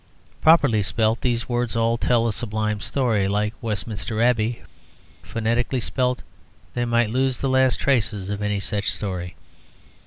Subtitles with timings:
[0.41, 4.63] Properly spelt, these words all tell a sublime story, like Westminster Abbey.
[5.21, 6.23] Phonetically spelt,
[6.73, 9.35] they might lose the last traces of any such story.